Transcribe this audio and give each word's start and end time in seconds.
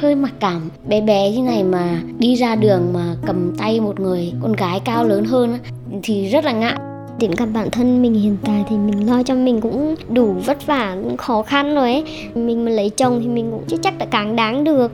hơi 0.00 0.14
mặc 0.14 0.32
cảm 0.40 0.70
bé 0.88 1.00
bé 1.00 1.30
như 1.30 1.42
này 1.42 1.64
mà 1.64 2.00
đi 2.18 2.34
ra 2.34 2.56
đường 2.56 2.92
mà 2.92 3.16
cầm 3.26 3.56
tay 3.58 3.80
một 3.80 4.00
người 4.00 4.32
con 4.42 4.52
gái 4.52 4.80
cao 4.84 5.04
lớn 5.04 5.24
hơn 5.24 5.58
thì 6.02 6.28
rất 6.28 6.44
là 6.44 6.52
ngại. 6.52 6.76
Đến 7.18 7.30
gặp 7.30 7.46
bản 7.54 7.70
thân 7.70 8.02
mình 8.02 8.14
hiện 8.14 8.36
tại 8.44 8.64
thì 8.68 8.76
mình 8.76 9.10
lo 9.10 9.22
cho 9.22 9.34
mình 9.34 9.60
cũng 9.60 9.94
đủ 10.08 10.34
vất 10.46 10.66
vả 10.66 10.96
cũng 11.02 11.16
khó 11.16 11.42
khăn 11.42 11.74
rồi 11.74 11.92
ấy. 11.92 12.04
Mình 12.34 12.64
mà 12.64 12.70
lấy 12.70 12.90
chồng 12.90 13.20
thì 13.22 13.28
mình 13.28 13.50
cũng 13.50 13.64
chưa 13.68 13.76
chắc 13.82 13.98
đã 13.98 14.06
càng 14.10 14.36
đáng 14.36 14.64
được. 14.64 14.92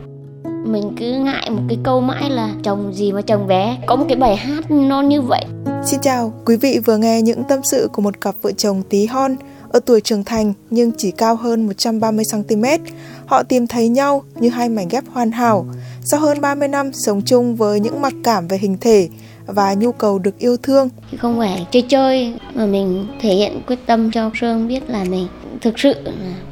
Mình 0.67 0.93
cứ 0.97 1.13
ngại 1.13 1.51
một 1.51 1.63
cái 1.69 1.79
câu 1.83 2.01
mãi 2.01 2.31
là 2.31 2.51
chồng 2.63 2.93
gì 2.95 3.13
mà 3.13 3.21
chồng 3.21 3.47
bé. 3.47 3.79
Có 3.87 3.97
một 3.97 4.05
cái 4.09 4.17
bài 4.17 4.37
hát 4.37 4.71
nó 4.71 5.03
như 5.03 5.23
vậy. 5.23 5.45
Xin 5.85 6.01
chào, 6.01 6.33
quý 6.47 6.57
vị 6.57 6.79
vừa 6.87 6.97
nghe 6.97 7.23
những 7.23 7.43
tâm 7.49 7.61
sự 7.63 7.89
của 7.93 8.03
một 8.03 8.21
cặp 8.21 8.35
vợ 8.43 8.53
chồng 8.53 8.83
tí 8.89 9.07
hon 9.07 9.37
ở 9.75 9.81
tuổi 9.81 10.01
trưởng 10.01 10.25
thành 10.25 10.53
nhưng 10.71 10.93
chỉ 10.97 11.11
cao 11.11 11.37
hơn 11.37 11.69
130cm. 11.69 12.79
Họ 13.27 13.43
tìm 13.43 13.67
thấy 13.67 13.89
nhau 13.89 14.23
như 14.41 14.49
hai 14.49 14.69
mảnh 14.69 14.89
ghép 14.89 15.05
hoàn 15.13 15.31
hảo 15.31 15.67
sau 16.05 16.21
hơn 16.21 16.41
30 16.41 16.69
năm 16.69 16.93
sống 16.93 17.23
chung 17.23 17.57
với 17.57 17.81
những 17.81 18.03
mặc 18.03 18.13
cảm 18.25 18.49
về 18.49 18.59
hình 18.59 18.77
thể 18.81 19.09
và 19.47 19.75
nhu 19.75 19.93
cầu 19.93 20.19
được 20.19 20.39
yêu 20.39 20.57
thương. 20.57 20.89
Không 21.19 21.39
phải 21.39 21.67
chơi 21.71 21.83
chơi 21.83 22.35
mà 22.55 22.67
mình 22.67 23.07
thể 23.21 23.35
hiện 23.35 23.63
quyết 23.67 23.79
tâm 23.87 24.11
cho 24.11 24.31
Sương 24.41 24.69
biết 24.69 24.91
là 24.91 25.05
mình 25.05 25.27
thực 25.61 25.79
sự 25.79 25.95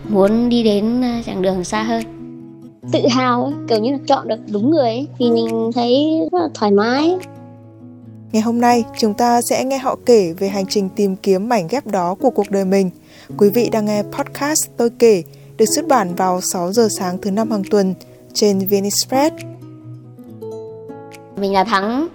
muốn 0.09 0.49
đi 0.49 0.63
đến 0.63 1.03
chặng 1.27 1.43
đường 1.43 1.65
xa 1.65 1.83
hơn 1.83 2.03
tự 2.93 3.01
hào 3.11 3.45
ấy, 3.45 3.53
kiểu 3.69 3.79
như 3.79 3.93
là 3.93 3.99
chọn 4.07 4.29
được 4.29 4.41
đúng 4.53 4.71
người 4.71 4.89
ấy, 4.89 5.07
thì 5.19 5.31
mình 5.31 5.71
thấy 5.75 6.19
rất 6.33 6.39
là 6.39 6.49
thoải 6.55 6.71
mái 6.71 7.17
Ngày 8.33 8.43
hôm 8.43 8.61
nay, 8.61 8.85
chúng 8.99 9.15
ta 9.15 9.43
sẽ 9.43 9.65
nghe 9.65 9.79
họ 9.79 9.97
kể 10.07 10.35
về 10.39 10.49
hành 10.49 10.65
trình 10.69 10.89
tìm 10.97 11.17
kiếm 11.17 11.49
mảnh 11.49 11.69
ghép 11.71 11.87
đó 11.87 12.15
của 12.15 12.31
cuộc 12.31 12.51
đời 12.51 12.65
mình. 12.65 12.91
Quý 13.39 13.49
vị 13.49 13.69
đang 13.73 13.85
nghe 13.85 14.03
podcast 14.03 14.71
Tôi 14.77 14.91
kể, 14.99 15.23
được 15.57 15.65
xuất 15.67 15.89
bản 15.89 16.15
vào 16.15 16.41
6 16.41 16.73
giờ 16.73 16.89
sáng 16.99 17.19
thứ 17.19 17.31
năm 17.31 17.51
hàng 17.51 17.63
tuần 17.71 17.95
trên 18.35 18.59
Venice 18.59 19.31
Mình 21.37 21.53
là 21.53 21.65
Thắng, 21.65 22.09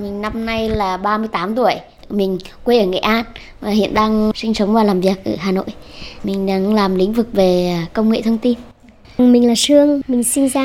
mình 0.00 0.20
năm 0.20 0.46
nay 0.46 0.68
là 0.68 0.96
38 0.96 1.54
tuổi. 1.54 1.74
Mình 2.08 2.38
quê 2.64 2.78
ở 2.78 2.86
Nghệ 2.86 2.98
An 2.98 3.24
và 3.60 3.70
hiện 3.70 3.94
đang 3.94 4.32
sinh 4.34 4.54
sống 4.54 4.72
và 4.72 4.84
làm 4.84 5.00
việc 5.00 5.24
ở 5.24 5.32
Hà 5.38 5.52
Nội. 5.52 5.66
Mình 6.24 6.46
đang 6.46 6.74
làm 6.74 6.94
lĩnh 6.94 7.12
vực 7.12 7.28
về 7.32 7.76
công 7.92 8.12
nghệ 8.12 8.22
thông 8.22 8.38
tin. 8.38 8.58
Mình 9.18 9.48
là 9.48 9.54
Sương, 9.56 10.00
mình 10.08 10.24
sinh 10.24 10.48
ra 10.48 10.62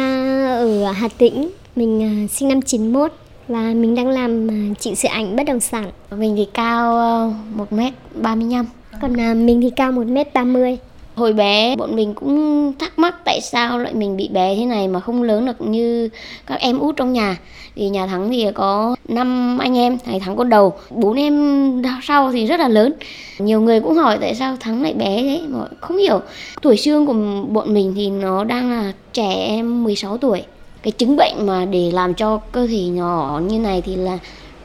ở 0.57 0.91
Hà 0.91 1.07
Tĩnh, 1.17 1.49
mình 1.75 2.03
à, 2.03 2.11
sinh 2.33 2.49
năm 2.49 2.61
91 2.61 3.11
và 3.47 3.59
mình 3.59 3.95
đang 3.95 4.07
làm 4.07 4.51
à, 4.51 4.57
chị 4.79 4.95
sửa 4.95 5.09
ảnh 5.09 5.35
bất 5.35 5.43
động 5.43 5.59
sản. 5.59 5.91
Mình 6.11 6.35
thì 6.35 6.47
cao 6.53 6.95
ờ, 6.95 7.31
1m35. 7.57 8.65
Còn 9.01 9.19
à, 9.19 9.33
mình 9.33 9.61
thì 9.61 9.69
cao 9.69 9.91
1m30. 9.91 10.77
Hồi 11.15 11.33
bé 11.33 11.75
bọn 11.75 11.95
mình 11.95 12.13
cũng 12.13 12.73
thắc 12.79 12.99
mắc 12.99 13.15
tại 13.25 13.41
sao 13.41 13.79
lại 13.79 13.93
mình 13.93 14.17
bị 14.17 14.29
bé 14.33 14.55
thế 14.55 14.65
này 14.65 14.87
mà 14.87 14.99
không 14.99 15.23
lớn 15.23 15.45
được 15.45 15.61
như 15.61 16.09
các 16.45 16.59
em 16.59 16.79
út 16.79 16.95
trong 16.95 17.13
nhà. 17.13 17.37
Vì 17.75 17.89
nhà 17.89 18.07
Thắng 18.07 18.29
thì 18.29 18.47
có 18.53 18.95
5 19.07 19.57
anh 19.57 19.77
em, 19.77 19.97
thầy 20.05 20.19
Thắng 20.19 20.35
con 20.35 20.49
đầu, 20.49 20.73
bốn 20.89 21.17
em 21.17 21.81
sau 22.03 22.31
thì 22.31 22.45
rất 22.45 22.59
là 22.59 22.67
lớn. 22.67 22.93
Nhiều 23.39 23.61
người 23.61 23.81
cũng 23.81 23.93
hỏi 23.93 24.17
tại 24.21 24.35
sao 24.35 24.57
Thắng 24.59 24.83
lại 24.83 24.93
bé 24.93 25.21
thế 25.21 25.41
mà 25.47 25.59
không 25.81 25.97
hiểu. 25.97 26.21
Tuổi 26.61 26.77
xương 26.77 27.05
của 27.05 27.13
bọn 27.49 27.73
mình 27.73 27.93
thì 27.95 28.09
nó 28.09 28.43
đang 28.43 28.71
là 28.71 28.93
trẻ 29.13 29.33
em 29.33 29.83
16 29.83 30.17
tuổi. 30.17 30.43
Cái 30.85 30.91
chứng 30.91 31.17
bệnh 31.17 31.45
mà 31.45 31.65
để 31.65 31.91
làm 31.91 32.13
cho 32.13 32.37
cơ 32.37 32.67
thể 32.67 32.83
nhỏ 32.83 33.41
như 33.47 33.59
này 33.59 33.81
thì 33.81 33.95
là 33.95 34.17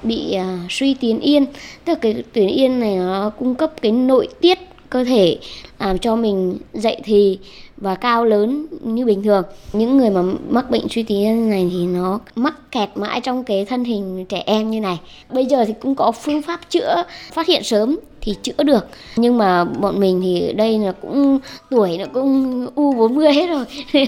bị 0.03 0.33
à, 0.33 0.59
suy 0.71 0.95
tuyến 0.95 1.21
yên. 1.21 1.47
Tức 1.85 1.93
là 1.93 1.99
cái 2.01 2.23
tuyến 2.33 2.47
yên 2.47 2.81
này 2.81 2.97
nó 2.97 3.31
cung 3.39 3.55
cấp 3.55 3.73
cái 3.83 3.93
nội 3.93 4.29
tiết 4.41 4.59
cơ 4.91 5.05
thể 5.05 5.39
làm 5.79 5.99
cho 5.99 6.17
mình 6.17 6.59
dậy 6.75 6.97
thì 7.05 7.39
và 7.81 7.95
cao 7.95 8.25
lớn 8.25 8.67
như 8.83 9.05
bình 9.05 9.23
thường. 9.23 9.45
Những 9.73 9.99
người 9.99 10.11
mà 10.11 10.23
mắc 10.49 10.71
bệnh 10.71 10.89
suy 10.89 11.03
tuyến 11.03 11.51
này 11.51 11.69
thì 11.73 11.87
nó 11.87 12.21
mắc 12.37 12.55
kẹt 12.71 12.89
mãi 12.95 13.21
trong 13.21 13.45
cái 13.45 13.65
thân 13.65 13.85
hình 13.85 14.27
trẻ 14.29 14.43
em 14.47 14.71
như 14.71 14.81
này. 14.81 15.01
Bây 15.29 15.47
giờ 15.47 15.65
thì 15.65 15.75
cũng 15.81 15.95
có 15.95 16.13
phương 16.13 16.43
pháp 16.43 16.61
chữa, 16.71 17.05
phát 17.33 17.47
hiện 17.47 17.63
sớm 17.63 17.99
thì 18.21 18.35
chữa 18.43 18.63
được. 18.63 18.87
Nhưng 19.17 19.39
mà 19.39 19.65
bọn 19.65 20.01
mình 20.01 20.21
thì 20.23 20.53
đây 20.53 20.79
là 20.79 20.93
cũng 20.93 21.39
tuổi 21.71 21.99
nó 21.99 22.05
cũng 22.13 22.67
u 22.75 22.93
40 22.93 23.33
hết 23.33 23.47
rồi, 23.47 23.65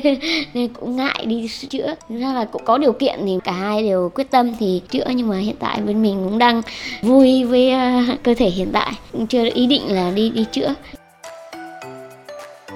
nên 0.55 0.69
cũng 0.69 0.97
ngại 0.97 1.25
đi 1.27 1.49
chữa. 1.69 1.95
Ra 2.09 2.33
là 2.33 2.45
cũng 2.45 2.63
có 2.65 2.79
điều 2.79 2.93
kiện 2.93 3.21
thì 3.27 3.39
cả 3.45 3.53
hai 3.53 3.83
đều 3.83 4.11
quyết 4.15 4.31
tâm 4.31 4.53
thì 4.61 4.83
chữa, 4.91 5.05
nhưng 5.15 5.29
mà 5.29 5.39
hiện 5.39 5.57
tại 5.59 5.81
bên 5.81 6.03
mình 6.03 6.25
cũng 6.25 6.39
đang 6.39 6.63
vui 7.03 7.45
với 7.45 7.71
à, 7.71 8.17
cơ 8.23 8.35
thể 8.35 8.51
hiện 8.51 8.69
tại. 8.73 8.93
Cũng 9.13 9.27
chưa 9.27 9.45
ý 9.55 9.67
định 9.67 9.83
là 9.89 10.11
đi 10.11 10.31
đi 10.31 10.45
chữa 10.53 10.75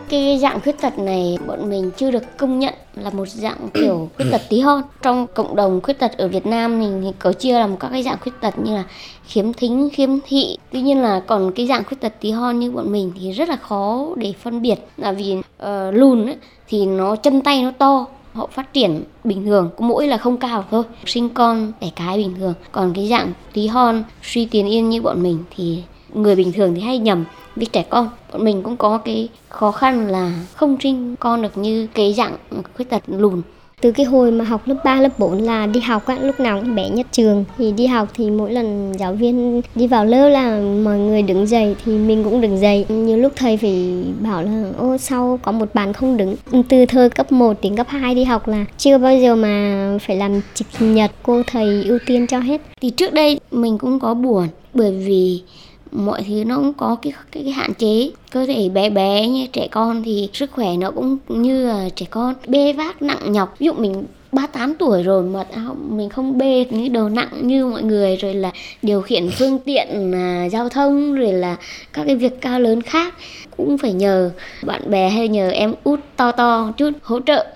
cái 0.09 0.39
dạng 0.39 0.61
khuyết 0.61 0.81
tật 0.81 0.99
này 0.99 1.39
bọn 1.47 1.71
mình 1.71 1.91
chưa 1.97 2.11
được 2.11 2.37
công 2.37 2.59
nhận 2.59 2.75
là 2.95 3.11
một 3.11 3.29
dạng 3.29 3.69
kiểu 3.75 4.09
khuyết 4.17 4.27
tật 4.33 4.41
tí 4.49 4.61
hon. 4.61 4.83
Trong 5.03 5.27
cộng 5.35 5.57
đồng 5.57 5.81
khuyết 5.81 5.99
tật 5.99 6.19
ở 6.19 6.29
Việt 6.29 6.47
Nam 6.47 6.81
mình 6.81 7.03
thì 7.05 7.13
có 7.19 7.33
chia 7.33 7.53
làm 7.53 7.77
các 7.77 7.89
cái 7.93 8.03
dạng 8.03 8.17
khuyết 8.21 8.33
tật 8.41 8.59
như 8.59 8.75
là 8.75 8.85
khiếm 9.27 9.53
thính 9.53 9.89
khiếm 9.93 10.11
thị. 10.27 10.59
Tuy 10.73 10.81
nhiên 10.81 11.03
là 11.03 11.21
còn 11.21 11.53
cái 11.53 11.67
dạng 11.67 11.85
khuyết 11.85 12.01
tật 12.01 12.13
tí 12.21 12.31
hon 12.31 12.59
như 12.59 12.71
bọn 12.71 12.93
mình 12.93 13.13
thì 13.21 13.33
rất 13.33 13.49
là 13.49 13.57
khó 13.57 14.07
để 14.17 14.33
phân 14.43 14.63
biệt. 14.63 14.79
Là 14.97 15.13
vì 15.13 15.37
uh, 15.37 15.67
lùn 15.93 16.27
ấy, 16.27 16.37
thì 16.69 16.87
nó 16.87 17.17
chân 17.17 17.41
tay 17.41 17.63
nó 17.63 17.71
to 17.79 18.07
họ 18.33 18.47
phát 18.53 18.73
triển 18.73 19.03
bình 19.25 19.45
thường 19.45 19.71
có 19.77 19.87
mỗi 19.87 20.07
là 20.07 20.19
không 20.19 20.37
cao 20.37 20.65
thôi 20.71 20.83
sinh 21.07 21.29
con 21.29 21.73
đẻ 21.81 21.91
cái 21.97 22.17
bình 22.17 22.35
thường. 22.39 22.55
Còn 22.73 22.93
cái 22.95 23.09
dạng 23.09 23.33
tí 23.53 23.67
hon 23.67 24.03
suy 24.23 24.47
tiến 24.47 24.67
yên 24.67 24.89
như 24.89 25.03
bọn 25.03 25.23
mình 25.23 25.39
thì 25.57 25.83
người 26.15 26.37
bình 26.37 26.53
thường 26.53 26.75
thì 26.75 26.81
hay 26.81 26.99
nhầm 26.99 27.25
với 27.57 27.67
trẻ 27.67 27.85
con 27.91 28.09
bọn 28.33 28.45
mình 28.45 28.63
cũng 28.63 28.77
có 28.77 28.99
cái 28.99 29.29
khó 29.49 29.73
khăn 29.73 30.07
là 30.07 30.33
không 30.55 30.77
sinh 30.81 31.17
con 31.21 31.43
được 31.43 31.59
như 31.59 31.87
cái 31.95 32.13
dạng 32.13 32.37
khuyết 32.75 32.91
tật 32.91 33.03
lùn. 33.07 33.43
Từ 33.81 33.93
cái 33.93 34.07
hồi 34.07 34.31
mà 34.31 34.45
học 34.45 34.63
lớp 34.69 34.75
3, 34.85 35.01
lớp 35.01 35.19
4 35.19 35.39
là 35.43 35.67
đi 35.67 35.81
học 35.81 36.07
á, 36.07 36.19
lúc 36.21 36.41
nào 36.41 36.61
cũng 36.61 36.75
bé 36.75 36.89
nhất 36.89 37.07
trường. 37.13 37.45
Thì 37.59 37.73
đi 37.73 37.87
học 37.87 38.09
thì 38.15 38.31
mỗi 38.31 38.53
lần 38.53 38.93
giáo 38.99 39.13
viên 39.13 39.63
đi 39.75 39.87
vào 39.87 40.05
lớp 40.05 40.29
là 40.29 40.61
mọi 40.85 40.99
người 40.99 41.23
đứng 41.23 41.47
dậy 41.47 41.77
thì 41.85 41.93
mình 41.99 42.25
cũng 42.25 42.41
đứng 42.41 42.61
dậy. 42.61 42.87
Nhiều 42.89 43.17
lúc 43.17 43.33
thầy 43.37 43.57
phải 43.57 44.05
bảo 44.21 44.43
là 44.43 44.71
ô 44.79 44.99
sau 44.99 45.39
có 45.43 45.53
một 45.53 45.75
bàn 45.75 45.93
không 45.93 46.17
đứng? 46.17 46.37
Từ 46.69 46.87
thời 46.87 47.11
cấp 47.11 47.33
1 47.33 47.57
đến 47.63 47.77
cấp 47.77 47.87
2 47.89 48.15
đi 48.15 48.25
học 48.25 48.49
là 48.49 48.65
chưa 48.79 48.99
bao 48.99 49.17
giờ 49.17 49.37
mà 49.37 49.99
phải 50.07 50.17
làm 50.17 50.41
trực 50.55 50.67
nhật 50.81 51.11
cô 51.23 51.43
thầy 51.47 51.85
ưu 51.85 51.99
tiên 52.07 52.27
cho 52.27 52.39
hết. 52.39 52.61
Thì 52.81 52.91
trước 52.91 53.13
đây 53.13 53.41
mình 53.51 53.79
cũng 53.79 54.01
có 54.01 54.15
buồn 54.15 54.49
bởi 54.75 54.93
vì 54.93 55.43
mọi 55.93 56.25
thứ 56.29 56.45
nó 56.45 56.57
cũng 56.57 56.73
có 56.73 56.97
cái, 57.03 57.13
cái 57.33 57.43
cái 57.43 57.53
hạn 57.53 57.75
chế. 57.75 58.11
Cơ 58.31 58.47
thể 58.47 58.69
bé 58.69 58.91
bé 58.91 59.29
như 59.29 59.47
trẻ 59.53 59.69
con 59.71 60.03
thì 60.03 60.29
sức 60.33 60.51
khỏe 60.53 60.77
nó 60.77 60.91
cũng 60.91 61.19
như 61.29 61.67
là 61.67 61.89
trẻ 61.97 62.07
con 62.11 62.35
bê 62.47 62.73
vác 62.73 63.03
nặng 63.03 63.33
nhọc. 63.33 63.55
Ví 63.59 63.67
dụ 63.67 63.73
mình 63.73 64.05
38 64.33 64.75
tuổi 64.75 65.03
rồi 65.03 65.23
mà 65.23 65.45
mình 65.89 66.09
không 66.09 66.39
bê 66.39 66.65
những 66.71 66.93
đồ 66.93 67.09
nặng 67.09 67.29
như 67.41 67.67
mọi 67.67 67.83
người 67.83 68.17
rồi 68.17 68.35
là 68.35 68.51
điều 68.83 69.01
khiển 69.01 69.31
phương 69.31 69.59
tiện 69.59 70.15
à, 70.15 70.49
giao 70.53 70.69
thông 70.69 71.15
rồi 71.15 71.33
là 71.33 71.57
các 71.93 72.05
cái 72.07 72.17
việc 72.17 72.41
cao 72.41 72.61
lớn 72.61 72.83
khác 72.83 73.15
cũng 73.57 73.79
phải 73.79 73.93
nhờ 73.93 74.31
bạn 74.63 74.91
bè 74.91 75.09
hay 75.09 75.29
nhờ 75.29 75.51
em 75.51 75.75
út 75.85 76.01
to 76.17 76.33
to 76.33 76.73
chút 76.77 76.91
hỗ 77.03 77.21
trợ 77.21 77.47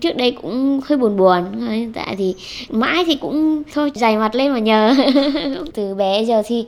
trước 0.00 0.16
đây 0.16 0.30
cũng 0.42 0.80
hơi 0.84 0.98
buồn 0.98 1.16
buồn 1.16 1.68
hiện 1.70 1.92
tại 1.92 2.06
dạ 2.10 2.14
thì 2.18 2.34
mãi 2.68 3.04
thì 3.06 3.14
cũng 3.14 3.62
thôi 3.72 3.92
dày 3.94 4.16
mặt 4.16 4.34
lên 4.34 4.52
mà 4.52 4.58
nhờ. 4.58 4.94
Từ 5.74 5.94
bé 5.94 6.22
giờ 6.22 6.42
thì 6.46 6.66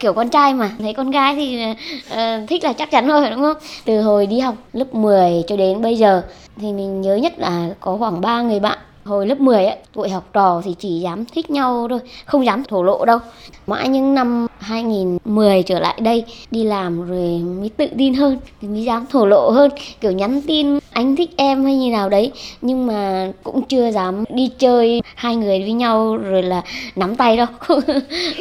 kiểu 0.00 0.12
con 0.12 0.28
trai 0.28 0.54
mà 0.54 0.70
thấy 0.78 0.92
con 0.94 1.10
gái 1.10 1.34
thì 1.34 1.64
uh, 2.12 2.48
thích 2.48 2.64
là 2.64 2.72
chắc 2.72 2.90
chắn 2.90 3.08
rồi 3.08 3.30
đúng 3.30 3.42
không? 3.42 3.56
Từ 3.84 4.00
hồi 4.00 4.26
đi 4.26 4.38
học 4.38 4.54
lớp 4.72 4.94
10 4.94 5.42
cho 5.46 5.56
đến 5.56 5.82
bây 5.82 5.96
giờ 5.96 6.22
thì 6.60 6.72
mình 6.72 7.00
nhớ 7.00 7.16
nhất 7.16 7.38
là 7.38 7.68
có 7.80 7.96
khoảng 7.96 8.20
ba 8.20 8.42
người 8.42 8.60
bạn 8.60 8.78
hồi 9.06 9.26
lớp 9.26 9.40
10 9.40 9.64
ấy, 9.64 9.76
tụi 9.94 10.08
học 10.08 10.24
trò 10.32 10.62
thì 10.64 10.74
chỉ 10.78 11.00
dám 11.00 11.24
thích 11.24 11.50
nhau 11.50 11.86
thôi, 11.90 11.98
không 12.24 12.46
dám 12.46 12.64
thổ 12.64 12.82
lộ 12.82 13.04
đâu. 13.04 13.18
Mãi 13.66 13.88
những 13.88 14.14
năm 14.14 14.46
2010 14.58 15.62
trở 15.62 15.78
lại 15.80 16.00
đây 16.00 16.24
đi 16.50 16.64
làm 16.64 17.08
rồi 17.08 17.38
mới 17.60 17.68
tự 17.76 17.86
tin 17.98 18.14
hơn, 18.14 18.38
thì 18.60 18.68
mới 18.68 18.84
dám 18.84 19.06
thổ 19.10 19.26
lộ 19.26 19.50
hơn, 19.50 19.70
kiểu 20.00 20.12
nhắn 20.12 20.42
tin 20.46 20.78
anh 20.90 21.16
thích 21.16 21.30
em 21.36 21.64
hay 21.64 21.76
như 21.76 21.90
nào 21.90 22.08
đấy, 22.08 22.32
nhưng 22.62 22.86
mà 22.86 23.32
cũng 23.42 23.62
chưa 23.62 23.90
dám 23.90 24.24
đi 24.28 24.50
chơi 24.58 25.02
hai 25.14 25.36
người 25.36 25.58
với 25.58 25.72
nhau 25.72 26.16
rồi 26.16 26.42
là 26.42 26.62
nắm 26.96 27.16
tay 27.16 27.36
đâu, 27.36 27.46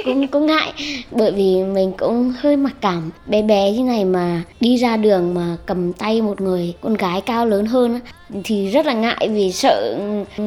cũng 0.05 0.27
cũng 0.27 0.45
ngại, 0.45 0.73
bởi 1.11 1.31
vì 1.31 1.63
mình 1.63 1.91
cũng 1.97 2.33
hơi 2.39 2.57
mặc 2.57 2.73
cảm. 2.81 3.11
Bé 3.27 3.41
bé 3.41 3.71
như 3.71 3.83
này 3.83 4.05
mà 4.05 4.41
đi 4.59 4.77
ra 4.77 4.97
đường 4.97 5.33
mà 5.33 5.57
cầm 5.65 5.93
tay 5.93 6.21
một 6.21 6.41
người 6.41 6.73
con 6.81 6.93
gái 6.93 7.21
cao 7.21 7.45
lớn 7.45 7.65
hơn 7.65 7.99
thì 8.43 8.67
rất 8.67 8.85
là 8.85 8.93
ngại 8.93 9.29
vì 9.31 9.51
sợ 9.51 9.97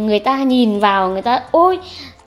người 0.08 0.19
ta 0.19 0.43
nhìn 0.43 0.81
vào, 0.81 1.10
người 1.10 1.22
ta, 1.22 1.40
ôi, 1.50 1.78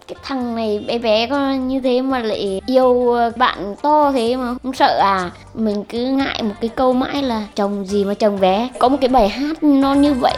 cái 0.07 0.15
thằng 0.23 0.55
này 0.55 0.83
bé 0.87 0.97
bé 0.97 1.27
con 1.27 1.67
như 1.67 1.79
thế 1.79 2.01
mà 2.01 2.19
lại 2.19 2.61
yêu 2.65 3.15
bạn 3.35 3.75
to 3.81 4.11
thế 4.11 4.35
mà 4.35 4.55
không 4.63 4.73
sợ 4.73 4.99
à? 4.99 5.31
Mình 5.53 5.83
cứ 5.83 6.05
ngại 6.05 6.43
một 6.43 6.53
cái 6.61 6.69
câu 6.69 6.93
mãi 6.93 7.23
là 7.23 7.43
chồng 7.55 7.85
gì 7.85 8.05
mà 8.05 8.13
chồng 8.13 8.39
bé? 8.39 8.69
Có 8.79 8.89
một 8.89 8.97
cái 9.01 9.07
bài 9.07 9.29
hát 9.29 9.63
nó 9.63 9.93
như 9.93 10.13
vậy. 10.13 10.33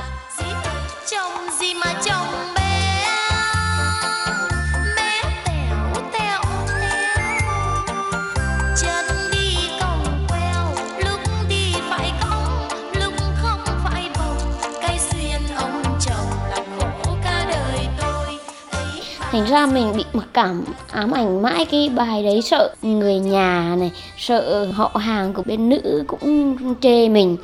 Thành 19.33 19.45
ra 19.45 19.65
mình 19.65 19.93
bị 19.97 20.03
mặc 20.13 20.27
cảm 20.33 20.63
ám 20.91 21.11
ảnh 21.11 21.41
mãi 21.41 21.65
cái 21.65 21.89
bài 21.95 22.23
đấy, 22.23 22.41
sợ 22.41 22.75
người 22.81 23.19
nhà 23.19 23.75
này, 23.79 23.91
sợ 24.17 24.65
họ 24.73 24.91
hàng 24.95 25.33
của 25.33 25.43
bên 25.45 25.69
nữ 25.69 26.03
cũng 26.07 26.55
chê 26.81 27.09
mình. 27.09 27.37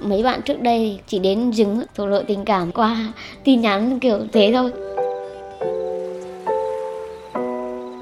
Mấy 0.00 0.22
bạn 0.22 0.40
trước 0.42 0.60
đây 0.60 0.98
chỉ 1.08 1.18
đến 1.18 1.50
dừng 1.50 1.82
thổ 1.94 2.06
lộ 2.06 2.22
tình 2.22 2.44
cảm 2.44 2.72
qua 2.72 3.12
tin 3.44 3.60
nhắn 3.60 4.00
kiểu 4.00 4.18
thế 4.32 4.52
thôi. 4.54 4.70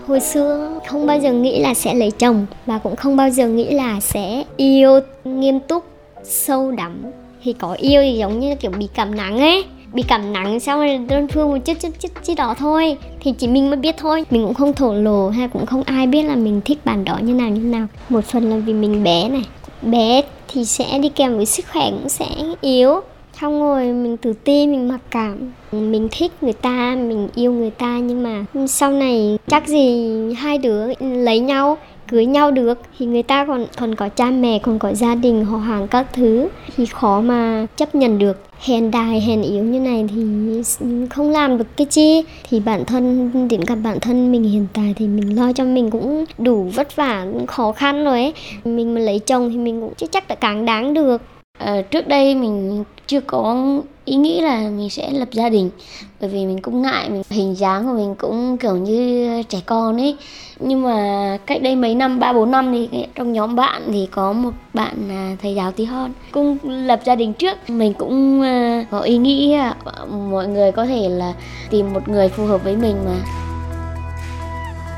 Hồi 0.07 0.21
xưa 0.21 0.81
không 0.89 1.07
bao 1.07 1.19
giờ 1.19 1.33
nghĩ 1.33 1.59
là 1.59 1.75
sẽ 1.75 1.95
lấy 1.95 2.11
chồng 2.11 2.47
và 2.67 2.79
cũng 2.79 2.97
không 2.97 3.17
bao 3.17 3.31
giờ 3.31 3.49
nghĩ 3.49 3.71
là 3.71 4.01
sẽ 4.01 4.45
yêu 4.57 5.01
nghiêm 5.25 5.61
túc, 5.61 5.85
sâu 6.25 6.71
đậm 6.71 7.03
thì 7.43 7.53
có 7.53 7.73
yêu 7.73 8.03
thì 8.03 8.19
giống 8.19 8.41
như 8.41 8.55
kiểu 8.55 8.71
bị 8.71 8.89
cảm 8.95 9.17
nắng 9.17 9.39
ấy 9.39 9.65
bị 9.93 10.03
cảm 10.09 10.33
nắng 10.33 10.61
xong 10.61 10.81
rồi 10.81 10.99
đơn 10.99 11.29
phương 11.29 11.51
một 11.51 11.59
chút 11.65 11.75
chút 11.81 11.89
chút 12.01 12.09
chút 12.25 12.35
đó 12.37 12.55
thôi. 12.59 12.97
Thì 13.21 13.33
chỉ 13.33 13.49
mình 13.49 13.71
mới 13.71 13.77
biết 13.77 13.95
thôi. 13.99 14.25
Mình 14.31 14.45
cũng 14.45 14.55
không 14.55 14.73
thổ 14.73 14.93
lộ 14.95 15.29
hay 15.29 15.49
cũng 15.49 15.67
không 15.67 15.83
ai 15.83 16.07
biết 16.07 16.23
là 16.23 16.37
mình 16.37 16.61
thích 16.65 16.79
bạn 16.85 17.05
đó 17.05 17.19
như 17.23 17.35
nào 17.35 17.51
như 17.51 17.61
nào. 17.61 17.87
Một 18.09 18.25
phần 18.25 18.51
là 18.51 18.57
vì 18.57 18.73
mình 18.73 19.05
bé 19.05 19.29
này. 19.29 19.45
Bé 19.83 20.23
thì 20.49 20.65
sẽ 20.65 20.99
đi 20.99 21.09
kèm 21.09 21.37
với 21.37 21.47
sức 21.47 21.65
khỏe 21.73 21.91
cũng 21.91 22.09
sẽ 22.09 22.27
yếu. 22.61 23.01
Xong 23.41 23.61
rồi 23.61 23.93
mình 23.93 24.17
tự 24.17 24.33
ti, 24.33 24.67
mình 24.67 24.89
mặc 24.89 25.01
cảm. 25.11 25.53
Mình 25.73 26.09
thích 26.11 26.33
người 26.41 26.53
ta, 26.53 26.97
mình 27.09 27.29
yêu 27.35 27.53
người 27.53 27.71
ta. 27.71 27.99
Nhưng 27.99 28.23
mà 28.23 28.45
sau 28.67 28.93
này 28.93 29.39
chắc 29.47 29.69
gì 29.69 30.15
hai 30.35 30.59
đứa 30.59 30.87
lấy 31.01 31.39
nhau 31.39 31.79
cưới 32.09 32.27
nhau 32.27 32.51
được 32.51 32.79
thì 32.99 33.07
người 33.07 33.23
ta 33.23 33.45
còn 33.45 33.67
còn 33.77 33.95
có 33.95 34.09
cha 34.09 34.31
mẹ 34.31 34.59
còn 34.59 34.79
có 34.79 34.95
gia 34.95 35.15
đình 35.15 35.45
họ 35.45 35.59
hàng 35.59 35.89
các 35.89 36.07
thứ 36.13 36.49
thì 36.77 36.87
khó 36.87 37.21
mà 37.21 37.67
chấp 37.77 37.95
nhận 37.95 38.19
được. 38.19 38.45
Hèn 38.59 38.91
đài 38.91 39.21
hèn 39.21 39.43
yếu 39.43 39.65
như 39.65 39.81
này 39.81 40.09
thì 40.15 40.23
không 41.11 41.31
làm 41.31 41.59
được 41.59 41.67
cái 41.77 41.87
chi. 41.87 42.25
Thì 42.51 42.61
bản 42.61 42.85
thân 42.85 43.31
đến 43.49 43.61
gặp 43.61 43.75
bản 43.83 44.01
thân 44.01 44.33
mình 44.33 44.43
hiện 44.43 44.67
tại 44.73 44.95
thì 44.97 45.07
mình 45.07 45.37
lo 45.37 45.53
cho 45.53 45.65
mình 45.65 45.91
cũng 45.91 46.25
đủ 46.39 46.71
vất 46.75 46.97
vả 46.97 47.27
khó 47.47 47.73
khăn 47.73 48.05
rồi 48.05 48.21
ấy. 48.21 48.33
Mình 48.65 48.95
mà 48.95 49.01
lấy 49.01 49.19
chồng 49.19 49.51
thì 49.51 49.59
mình 49.59 49.81
cũng 49.81 49.95
chưa 49.97 50.07
chắc 50.07 50.29
đã 50.29 50.35
càng 50.35 50.65
đáng 50.65 50.95
được. 50.95 51.23
À, 51.59 51.83
trước 51.91 52.09
đây 52.09 52.35
mình 52.35 52.85
chưa 53.07 53.21
có 53.21 53.67
ý 54.09 54.17
nghĩ 54.17 54.41
là 54.41 54.69
mình 54.77 54.91
sẽ 54.91 55.11
lập 55.11 55.29
gia 55.33 55.49
đình. 55.49 55.71
Bởi 56.21 56.31
vì 56.31 56.47
mình 56.47 56.63
cũng 56.63 56.83
ngại, 56.83 57.11
mình 57.11 57.23
hình 57.31 57.55
dáng 57.55 57.87
của 57.87 57.93
mình 57.93 58.15
cũng 58.19 58.57
kiểu 58.57 58.77
như 58.77 59.43
trẻ 59.43 59.59
con 59.67 60.01
ấy. 60.01 60.17
Nhưng 60.61 60.83
mà 60.83 61.39
cách 61.47 61.63
đây 61.63 61.77
mấy 61.77 61.95
năm, 61.95 62.21
ba 62.21 62.33
bốn 62.33 62.51
năm 62.51 62.73
thì 62.73 63.05
trong 63.15 63.33
nhóm 63.33 63.57
bạn 63.57 63.83
thì 63.93 64.09
có 64.11 64.33
một 64.33 64.51
bạn 64.75 64.95
là 65.09 65.37
thầy 65.43 65.55
giáo 65.55 65.73
tí 65.73 65.85
hon. 65.85 66.13
Cũng 66.33 66.59
lập 66.63 67.01
gia 67.05 67.15
đình 67.15 67.33
trước. 67.33 67.71
Mình 67.71 67.95
cũng 67.95 68.43
à, 68.43 68.87
có 68.91 69.01
ý 69.01 69.17
nghĩ 69.17 69.57
mọi 70.31 70.49
người 70.49 70.73
có 70.73 70.87
thể 70.87 71.09
là 71.09 71.35
tìm 71.71 71.93
một 71.93 72.09
người 72.09 72.29
phù 72.29 72.47
hợp 72.47 72.65
với 72.65 72.77
mình 72.77 72.97
mà 73.07 73.48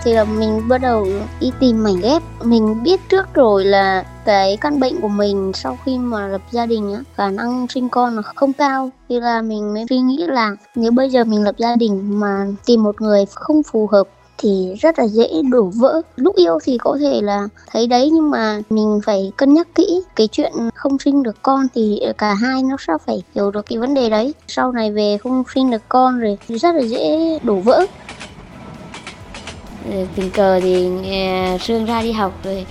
thì 0.05 0.13
là 0.13 0.25
mình 0.25 0.69
bắt 0.69 0.79
đầu 0.79 1.07
đi 1.41 1.51
tìm 1.61 1.83
mảnh 1.83 2.01
ghép. 2.03 2.23
Mình 2.45 2.83
biết 2.83 3.01
trước 3.09 3.35
rồi 3.35 3.65
là 3.65 4.05
cái 4.25 4.57
căn 4.61 4.81
bệnh 4.81 5.01
của 5.01 5.09
mình 5.09 5.53
sau 5.55 5.79
khi 5.85 5.99
mà 5.99 6.29
lập 6.29 6.41
gia 6.51 6.67
đình 6.67 6.93
á, 6.95 7.01
khả 7.17 7.31
năng 7.31 7.67
sinh 7.69 7.89
con 7.89 8.17
là 8.17 8.23
không 8.23 8.53
cao. 8.53 8.91
Thì 9.09 9.21
là 9.21 9.43
mình 9.43 9.75
mới 9.75 9.85
suy 9.89 9.99
nghĩ 9.99 10.27
là 10.29 10.57
nếu 10.75 10.91
bây 10.91 11.11
giờ 11.11 11.25
mình 11.25 11.45
lập 11.45 11.55
gia 11.59 11.77
đình 11.77 12.21
mà 12.21 12.47
tìm 12.67 12.83
một 12.83 13.01
người 13.01 13.25
không 13.35 13.63
phù 13.63 13.87
hợp 13.93 14.09
thì 14.39 14.75
rất 14.81 14.99
là 14.99 15.05
dễ 15.05 15.43
đổ 15.51 15.71
vỡ. 15.75 16.03
Lúc 16.17 16.37
yêu 16.37 16.59
thì 16.65 16.79
có 16.79 16.97
thể 17.01 17.21
là 17.23 17.49
thấy 17.71 17.87
đấy, 17.87 18.11
nhưng 18.13 18.31
mà 18.31 18.61
mình 18.71 19.01
phải 19.05 19.33
cân 19.37 19.55
nhắc 19.55 19.69
kỹ 19.75 20.03
cái 20.17 20.29
chuyện 20.33 20.53
không 20.75 20.99
sinh 20.99 21.23
được 21.23 21.43
con 21.43 21.67
thì 21.75 22.03
cả 22.19 22.35
hai 22.35 22.63
nó 22.63 22.77
sẽ 22.87 22.93
phải 23.07 23.23
hiểu 23.35 23.51
được 23.51 23.67
cái 23.67 23.79
vấn 23.79 23.95
đề 23.95 24.11
đấy. 24.11 24.35
Sau 24.49 24.73
này 24.73 24.93
về 24.93 25.19
không 25.23 25.45
sinh 25.55 25.71
được 25.71 25.83
con 25.89 26.21
rồi 26.21 26.39
thì 26.49 26.59
rất 26.59 26.75
là 26.75 26.83
dễ 26.83 27.39
đổ 27.43 27.55
vỡ. 27.55 27.87
Ờ, 29.85 30.07
tình 30.17 30.31
cờ 30.31 30.61
thì 30.61 30.89
ờ, 31.11 31.59
Sương 31.59 31.85
ra 31.85 32.03
đi 32.03 32.13
học 32.13 32.45
rồi 32.45 32.67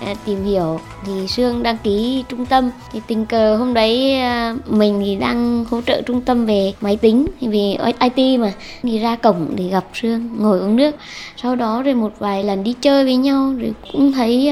ờ, 0.00 0.14
tìm 0.26 0.44
hiểu. 0.44 0.80
Thì 1.06 1.26
Sương 1.28 1.62
đăng 1.62 1.78
ký 1.78 2.24
trung 2.28 2.46
tâm. 2.46 2.70
Thì 2.92 3.00
tình 3.06 3.26
cờ 3.26 3.56
hôm 3.56 3.74
đấy 3.74 4.20
mình 4.66 5.00
thì 5.04 5.16
đang 5.16 5.64
hỗ 5.70 5.80
trợ 5.80 6.02
trung 6.02 6.20
tâm 6.20 6.46
về 6.46 6.72
máy 6.80 6.96
tính, 6.96 7.26
vì 7.40 7.78
IT 8.00 8.40
mà. 8.40 8.52
Thì 8.82 8.98
ra 8.98 9.16
cổng 9.16 9.46
để 9.56 9.64
gặp 9.64 9.84
Sương, 9.94 10.28
ngồi 10.38 10.58
uống 10.58 10.76
nước. 10.76 10.96
Sau 11.36 11.56
đó 11.56 11.82
rồi 11.82 11.94
một 11.94 12.12
vài 12.18 12.44
lần 12.44 12.64
đi 12.64 12.74
chơi 12.80 13.04
với 13.04 13.16
nhau, 13.16 13.54
rồi 13.58 13.72
cũng 13.92 14.12
thấy 14.12 14.50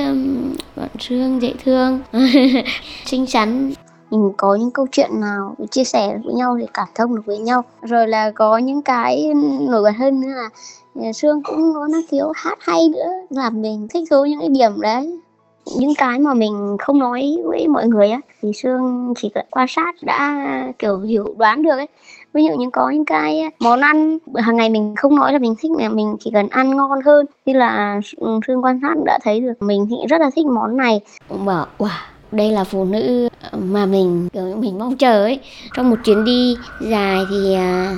bạn 0.77 0.89
Sương 0.99 1.43
dễ 1.43 1.53
thương, 1.65 2.01
xinh 3.07 3.27
xắn 3.27 3.73
mình 4.17 4.33
có 4.37 4.55
những 4.55 4.71
câu 4.71 4.87
chuyện 4.93 5.21
nào 5.21 5.55
chia 5.71 5.85
sẻ 5.85 6.19
với 6.25 6.35
nhau 6.35 6.57
để 6.57 6.67
cảm 6.75 6.89
thông 6.95 7.17
được 7.17 7.23
với 7.27 7.39
nhau. 7.39 7.63
Rồi 7.83 8.09
là 8.09 8.31
có 8.31 8.59
những 8.59 8.83
cái 8.83 9.35
nổi 9.61 9.83
bật 9.83 9.93
hơn 9.99 10.21
nữa 10.21 10.29
là 10.29 10.49
ờ, 10.95 11.13
Sương 11.13 11.43
cũng 11.43 11.75
có 11.75 11.89
năng 11.89 12.03
khiếu 12.11 12.33
hát 12.35 12.59
hay 12.61 12.89
nữa, 12.89 13.11
làm 13.31 13.63
mình 13.63 13.89
thích 13.91 14.05
thú 14.11 14.25
những 14.25 14.41
cái 14.41 14.49
điểm 14.49 14.81
đấy. 14.81 15.21
Những 15.77 15.95
cái 15.99 16.19
mà 16.19 16.35
mình 16.35 16.77
không 16.79 16.99
nói 16.99 17.37
với 17.45 17.69
mọi 17.69 17.89
người 17.89 18.11
á, 18.11 18.21
thì 18.43 18.53
Sương 18.53 19.15
chỉ 19.17 19.31
cần 19.35 19.47
quan 19.51 19.67
sát 19.69 19.95
đã, 20.03 20.47
kiểu, 20.79 21.01
hiểu 21.01 21.35
đoán 21.39 21.63
được 21.63 21.77
ấy. 21.77 21.87
Ví 22.33 22.45
dụ 22.45 22.55
như 22.57 22.67
có 22.73 22.91
những 22.91 23.05
cái 23.05 23.51
món 23.61 23.81
ăn 23.81 24.19
hàng 24.35 24.57
ngày 24.57 24.71
mình 24.71 24.95
không 24.97 25.17
nói 25.17 25.33
là 25.33 25.39
mình 25.39 25.55
thích 25.59 25.71
mà 25.71 25.89
mình 25.89 26.17
chỉ 26.21 26.31
cần 26.35 26.49
ăn 26.49 26.77
ngon 26.77 27.01
hơn. 27.05 27.27
Như 27.47 27.53
là 27.53 28.01
ừ, 28.17 28.41
Sương 28.47 28.65
quan 28.65 28.81
sát 28.83 28.95
đã 29.05 29.19
thấy 29.23 29.41
được 29.41 29.63
mình 29.63 29.87
thì 29.91 29.97
rất 30.09 30.21
là 30.21 30.31
thích 30.37 30.47
món 30.47 30.77
này. 30.77 31.01
Mà 31.31 31.65
wow 31.79 32.16
đây 32.33 32.51
là 32.51 32.65
phụ 32.65 32.85
nữ 32.85 33.29
ờ, 33.51 33.59
mà 33.59 33.87
mình 33.87 34.29
kiểu 34.33 34.57
mình 34.59 34.79
mong 34.79 34.97
chờ 34.97 35.23
ấy. 35.25 35.41
Trong 35.77 35.91
một 35.91 35.97
chuyến 36.05 36.25
đi 36.25 36.57
dài 36.81 37.25
thì 37.31 37.55
à, 37.55 37.97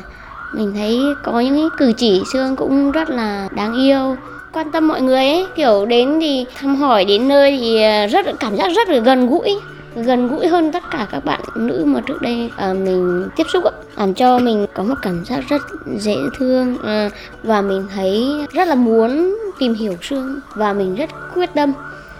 mình 0.54 0.72
thấy 0.74 1.00
có 1.24 1.40
những 1.40 1.68
cử 1.78 1.92
chỉ 1.92 2.22
xương 2.32 2.56
cũng 2.56 2.90
rất 2.90 3.10
là 3.10 3.48
đáng 3.56 3.74
yêu 3.74 4.16
quan 4.52 4.72
tâm 4.72 4.88
mọi 4.88 5.00
người 5.00 5.16
ấy. 5.16 5.46
Kiểu 5.56 5.86
đến 5.86 6.18
thì 6.20 6.46
thăm 6.58 6.76
hỏi 6.76 7.04
đến 7.04 7.28
nơi 7.28 7.58
thì 7.60 7.82
à, 7.82 8.06
rất 8.06 8.26
cảm 8.40 8.56
giác 8.56 8.72
rất 8.76 8.88
là 8.88 8.98
gần 8.98 9.28
gũi 9.28 9.58
gần 9.94 10.28
gũi 10.28 10.48
hơn 10.48 10.72
tất 10.72 10.82
cả 10.90 11.06
các 11.12 11.24
bạn 11.24 11.40
nữ 11.56 11.84
mà 11.86 12.00
trước 12.00 12.22
đây 12.22 12.50
à, 12.56 12.72
mình 12.72 13.28
tiếp 13.36 13.46
xúc 13.52 13.64
làm 13.96 14.14
cho 14.14 14.38
mình 14.38 14.66
có 14.74 14.82
một 14.82 14.94
cảm 15.02 15.24
giác 15.24 15.40
rất 15.48 15.62
dễ 15.96 16.16
thương 16.38 16.78
à, 16.84 17.10
và 17.42 17.62
mình 17.62 17.86
thấy 17.94 18.26
rất 18.52 18.68
là 18.68 18.74
muốn 18.74 19.34
tìm 19.58 19.74
hiểu 19.74 19.96
xương 20.02 20.40
và 20.54 20.72
mình 20.72 20.94
rất 20.94 21.10
quyết 21.34 21.50
tâm 21.54 21.72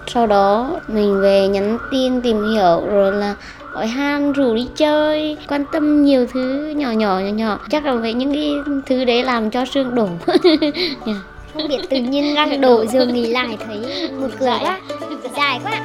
sau 0.08 0.26
đó 0.26 0.80
mình 0.88 1.20
về 1.20 1.48
nhắn 1.48 1.78
tin 1.90 2.22
tìm 2.22 2.52
hiểu 2.52 2.80
rồi 2.90 3.12
là 3.12 3.34
hỏi 3.72 3.86
han 3.86 4.32
rủ 4.32 4.54
đi 4.54 4.66
chơi 4.76 5.36
quan 5.48 5.64
tâm 5.72 6.04
nhiều 6.04 6.26
thứ 6.32 6.74
nhỏ 6.76 6.90
nhỏ 6.90 7.18
nhỏ 7.18 7.32
nhỏ. 7.32 7.60
Chắc 7.70 7.84
là 7.84 7.94
vậy 7.94 8.12
những 8.12 8.34
cái 8.34 8.50
thứ 8.86 9.04
đấy 9.04 9.22
làm 9.22 9.50
cho 9.50 9.64
xương 9.64 9.94
đổ. 9.94 10.08
Không 11.54 11.68
biết 11.68 11.78
tự 11.90 11.96
nhiên 11.96 12.34
răng 12.34 12.60
đổ 12.60 12.84
rồi 12.86 13.06
nghỉ 13.06 13.26
lại 13.26 13.58
thấy 13.66 14.08
một 14.20 14.28
cười 14.38 14.58
quá. 14.60 14.80
Dài 15.36 15.60
quá. 15.64 15.80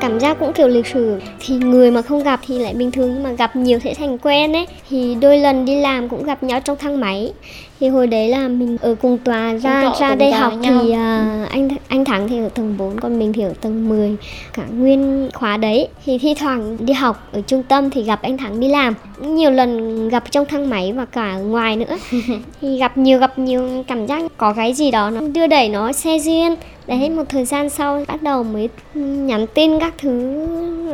Cảm 0.00 0.20
giác 0.20 0.36
cũng 0.40 0.52
kiểu 0.52 0.68
lịch 0.68 0.86
sử. 0.86 1.18
Thì 1.40 1.54
người 1.54 1.90
mà 1.90 2.02
không 2.02 2.22
gặp 2.22 2.40
thì 2.46 2.58
lại 2.58 2.74
bình 2.74 2.90
thường 2.90 3.14
nhưng 3.14 3.22
mà 3.22 3.32
gặp 3.32 3.56
nhiều 3.56 3.78
sẽ 3.78 3.94
thành 3.94 4.18
quen 4.18 4.52
ấy. 4.52 4.66
Thì 4.90 5.14
đôi 5.20 5.38
lần 5.38 5.64
đi 5.64 5.80
làm 5.80 6.08
cũng 6.08 6.24
gặp 6.24 6.42
nhau 6.42 6.60
trong 6.60 6.76
thang 6.76 7.00
máy. 7.00 7.32
Thì 7.80 7.88
hồi 7.88 8.06
đấy 8.06 8.28
là 8.28 8.48
mình 8.48 8.76
ở 8.80 8.94
cùng 8.94 9.18
tòa 9.18 9.54
ra 9.54 9.92
ra 10.00 10.14
đây 10.14 10.32
học 10.32 10.52
thì 10.62 10.90
uh, 10.90 11.50
anh 11.50 11.63
anh 11.94 12.04
thắng 12.04 12.28
thì 12.28 12.38
ở 12.38 12.48
tầng 12.48 12.76
4 12.78 13.00
còn 13.00 13.18
mình 13.18 13.32
thì 13.32 13.42
ở 13.42 13.52
tầng 13.60 13.88
10 13.88 14.16
cả 14.52 14.62
nguyên 14.72 15.30
khóa 15.34 15.56
đấy 15.56 15.88
thì 16.04 16.18
thi 16.18 16.34
thoảng 16.34 16.76
đi 16.80 16.92
học 16.92 17.28
ở 17.32 17.40
trung 17.40 17.62
tâm 17.62 17.90
thì 17.90 18.02
gặp 18.02 18.22
anh 18.22 18.38
thắng 18.38 18.60
đi 18.60 18.68
làm. 18.68 18.94
Nhiều 19.20 19.50
lần 19.50 20.08
gặp 20.08 20.24
trong 20.30 20.44
thang 20.44 20.70
máy 20.70 20.92
và 20.92 21.04
cả 21.04 21.36
ngoài 21.36 21.76
nữa. 21.76 21.96
Thì 22.60 22.78
gặp 22.78 22.98
nhiều 22.98 23.18
gặp 23.18 23.38
nhiều 23.38 23.84
cảm 23.88 24.06
giác 24.06 24.22
có 24.36 24.52
cái 24.52 24.72
gì 24.72 24.90
đó 24.90 25.10
nó 25.10 25.20
đưa 25.20 25.46
đẩy 25.46 25.68
nó 25.68 25.92
xe 25.92 26.18
duyên 26.18 26.54
đấy 26.86 27.10
một 27.10 27.24
thời 27.28 27.44
gian 27.44 27.70
sau 27.70 28.04
bắt 28.08 28.22
đầu 28.22 28.42
mới 28.42 28.68
nhắn 28.94 29.46
tin 29.54 29.80
các 29.80 29.94
thứ 29.98 30.36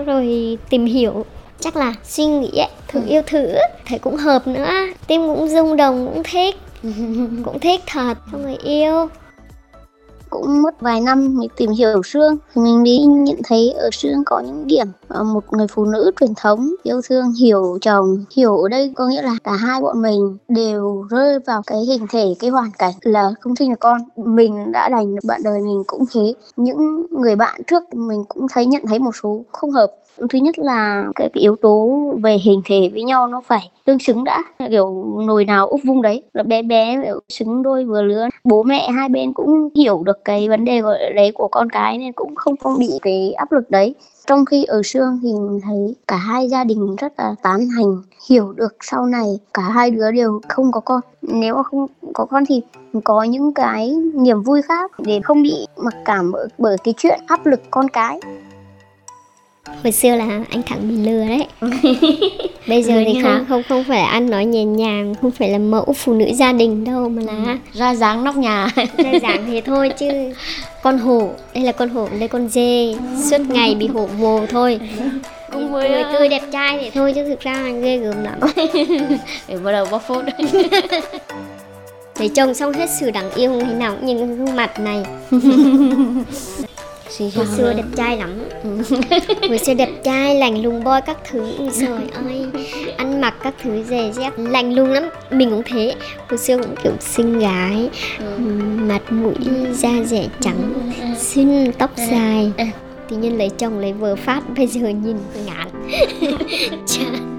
rồi 0.07 0.59
tìm 0.71 0.87
hiểu. 0.87 1.25
Chắc 1.61 1.77
là 1.77 1.95
suy 2.05 2.25
nghĩ 2.25 2.51
ấy 2.57 2.69
thử 2.89 3.01
yêu 3.09 3.23
thử 3.27 3.49
thấy 3.87 3.99
cũng 3.99 4.17
hợp 4.17 4.47
nữa. 4.47 4.71
Tim 5.07 5.21
cũng 5.27 5.49
rung 5.49 5.77
động 5.77 6.11
cũng 6.15 6.23
thích. 6.25 6.57
Cũng 7.45 7.59
thích 7.61 7.81
thật. 7.87 8.15
Xong 8.33 8.45
rồi 8.45 8.57
yêu 8.63 9.09
cũng 10.41 10.63
mất 10.63 10.81
vài 10.81 11.01
năm 11.01 11.39
mình 11.39 11.51
tìm 11.57 11.71
hiểu 11.71 12.03
Sương. 12.05 12.37
Thì 12.55 12.63
mình 12.63 12.83
đi 12.83 12.99
nhận 12.99 13.37
thấy 13.45 13.73
ở 13.73 13.89
Sương 13.93 14.25
có 14.27 14.41
những 14.41 14.67
điểm 14.67 14.87
một 15.25 15.53
người 15.53 15.67
phụ 15.67 15.85
nữ 15.85 16.11
truyền 16.21 16.31
thống, 16.37 16.71
yêu 16.83 17.01
thương, 17.09 17.33
hiểu 17.33 17.79
chồng, 17.81 18.25
hiểu 18.37 18.57
ở 18.57 18.69
đây 18.69 18.93
có 18.97 19.09
nghĩa 19.09 19.23
là 19.23 19.35
cả 19.45 19.53
hai 19.53 19.81
bọn 19.81 20.03
mình 20.03 20.37
đều 20.49 21.05
rơi 21.11 21.39
vào 21.39 21.63
cái 21.67 21.79
hình 21.79 22.07
thể, 22.11 22.35
cái 22.39 22.51
hoàn 22.51 22.71
cảnh 22.79 22.93
là 23.03 23.35
không 23.41 23.57
sinh 23.57 23.71
được 23.71 23.81
con. 23.81 24.01
Mình 24.17 24.73
đã 24.73 24.89
đành 24.89 25.15
bạn 25.25 25.41
đời 25.45 25.61
mình 25.61 25.83
cũng 25.87 26.05
thế. 26.13 26.35
Những 26.57 27.07
người 27.11 27.37
bạn 27.37 27.61
trước 27.67 27.95
mình 27.95 28.25
cũng 28.29 28.47
thấy 28.53 28.67
nhận 28.67 28.83
thấy 28.89 28.99
một 28.99 29.17
số 29.23 29.43
không 29.53 29.71
hợp 29.71 29.93
thứ 30.31 30.39
nhất 30.39 30.59
là 30.59 31.05
cái, 31.15 31.29
cái 31.35 31.43
yếu 31.43 31.57
tố 31.57 32.03
về 32.23 32.39
hình 32.39 32.63
thể 32.65 32.91
với 32.93 33.03
nhau 33.03 33.27
nó 33.27 33.41
phải 33.47 33.71
tương 33.85 33.99
xứng 33.99 34.25
đã. 34.25 34.43
Kiểu 34.71 35.05
nồi 35.27 35.45
nào 35.45 35.67
úp 35.67 35.81
vung 35.87 36.03
đấy 36.03 36.23
là 36.33 36.43
bé 36.43 36.63
bé 36.63 37.03
xứng 37.29 37.63
đôi 37.63 37.85
vừa 37.85 38.03
lứa. 38.03 38.29
Bố 38.45 38.63
mẹ 38.63 38.91
hai 38.91 39.09
bên 39.09 39.33
cũng 39.33 39.69
hiểu 39.77 40.03
được 40.05 40.25
cái 40.25 40.49
vấn 40.49 40.65
đề 40.65 40.83
của 40.83 40.97
đấy 41.15 41.33
của 41.35 41.49
con 41.49 41.71
cái 41.71 41.99
nên 41.99 42.13
cũng 42.13 42.35
không 42.35 42.57
không 42.57 42.79
bị 42.79 42.91
cái 43.03 43.33
áp 43.33 43.53
lực 43.53 43.71
đấy. 43.71 43.95
Trong 44.27 44.45
khi 44.45 44.65
ở 44.65 44.83
xương 44.85 45.21
thì 45.23 45.29
mình 45.33 45.61
thấy 45.65 45.95
cả 46.07 46.17
hai 46.17 46.49
gia 46.49 46.65
đình 46.65 46.97
rất 46.97 47.13
là 47.19 47.35
tán 47.43 47.61
thành 47.77 48.03
hiểu 48.29 48.53
được 48.53 48.77
sau 48.81 49.07
này 49.07 49.39
cả 49.55 49.63
hai 49.63 49.91
đứa 49.91 50.11
đều 50.11 50.41
không 50.49 50.73
có 50.73 50.81
con. 50.81 51.01
Nếu 51.23 51.57
mà 51.57 51.63
không 51.63 51.87
có 52.13 52.25
con 52.25 52.45
thì 52.49 52.63
có 53.05 53.23
những 53.23 53.55
cái 53.55 53.97
niềm 54.15 54.43
vui 54.43 54.63
khác 54.63 54.91
để 54.99 55.21
không 55.25 55.43
bị 55.43 55.67
mặc 55.77 55.95
cảm 56.05 56.33
bởi, 56.33 56.49
bởi 56.59 56.77
cái 56.85 56.95
chuyện 56.97 57.21
áp 57.27 57.47
lực 57.47 57.61
con 57.71 57.89
cái 57.89 58.21
hồi 59.83 59.93
xưa 59.93 60.17
là 60.17 60.45
anh 60.51 60.63
thẳng 60.63 60.89
bị 60.89 60.97
lừa 60.97 61.25
đấy. 61.25 61.47
Bây 62.67 62.83
giờ 62.83 63.03
thì 63.07 63.23
không 63.23 63.45
không 63.49 63.63
không 63.69 63.85
phải 63.89 64.01
ăn 64.01 64.31
nói 64.31 64.45
nhẹ 64.45 64.65
nhàng 64.65 65.15
không 65.23 65.31
phải 65.31 65.49
là 65.49 65.59
mẫu 65.59 65.95
phụ 65.97 66.13
nữ 66.13 66.27
gia 66.35 66.53
đình 66.53 66.85
đâu 66.85 67.09
mà 67.09 67.23
là 67.23 67.53
ừ. 67.53 67.59
ra 67.73 67.95
dáng 67.95 68.25
nóc 68.25 68.37
nhà. 68.37 68.69
Ra 68.99 69.11
dáng 69.23 69.45
thế 69.47 69.63
thôi 69.67 69.91
chứ. 69.99 70.09
Con 70.83 70.99
hổ 70.99 71.31
đây 71.55 71.65
là 71.65 71.73
con 71.73 71.89
hổ 71.89 72.09
đây 72.19 72.29
con 72.29 72.49
dê. 72.49 72.95
Suốt 73.31 73.41
ngày 73.49 73.75
bị 73.75 73.87
hổ 73.87 74.07
vồ 74.07 74.47
thôi. 74.51 74.81
Cũng 75.53 75.73
với 75.73 75.91
người 75.91 76.05
tươi 76.13 76.29
đẹp 76.29 76.43
trai 76.53 76.79
thì 76.81 76.91
thôi 76.91 77.13
chứ 77.15 77.25
thực 77.25 77.41
ra 77.41 77.53
là 77.53 77.71
ghê 77.71 77.99
gớm 77.99 78.25
lắm. 78.25 78.39
Để 79.49 79.57
bắt 79.65 79.73
đầu 79.73 79.87
bóc 79.91 80.03
phốt. 80.07 80.25
Lấy 82.19 82.29
chồng 82.29 82.55
xong 82.55 82.73
hết 82.73 82.91
sự 83.01 83.11
đáng 83.11 83.31
yêu 83.35 83.53
ngày 83.53 83.75
nào 83.75 83.95
cũng 83.95 84.07
nhìn 84.07 84.37
gương 84.37 84.57
mặt 84.57 84.81
này 84.81 85.05
hồi 87.19 87.47
xưa 87.57 87.73
đẹp 87.73 87.85
trai 87.97 88.17
lắm. 88.17 88.31
Hồi 89.49 89.59
xưa 89.59 89.75
đẹp 89.75 89.91
trai 90.05 90.35
lành 90.35 90.63
lùng 90.63 90.85
boy 90.85 91.01
các 91.07 91.19
thứ. 91.31 91.53
Trời 91.81 92.03
ơi. 92.25 92.47
Ăn 92.97 93.21
mặc 93.21 93.35
các 93.43 93.55
thứ 93.63 93.85
dè 93.85 94.13
dép 94.13 94.33
lành 94.37 94.75
lùng 94.75 94.91
lắm. 94.93 95.09
Mình 95.31 95.51
cũng 95.51 95.63
thế. 95.67 95.95
Hồi 96.29 96.39
xưa 96.39 96.59
cũng 96.59 96.75
kiểu 96.85 96.93
xinh 97.01 97.39
gái. 97.39 97.91
Ừ. 98.19 98.39
mặt 98.89 99.13
mũi 99.13 99.35
da 99.73 99.91
rẻ 100.05 100.29
trắng. 100.41 100.91
Xinh 101.19 101.73
tóc 101.79 101.91
dài. 101.97 102.53
Tự 103.09 103.17
nhiên 103.17 103.39
lấy 103.39 103.49
chồng 103.49 103.79
lấy 103.79 103.93
vợ 103.93 104.17
phát 104.17 104.43
bây 104.57 104.67
giờ 104.67 104.89
nhìn 104.89 105.17
ngán. 105.47 105.69